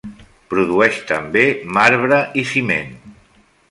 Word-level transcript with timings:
Produeix 0.53 0.97
també 1.13 1.45
marbre 1.79 2.21
i 2.45 2.49
ciment. 2.57 2.95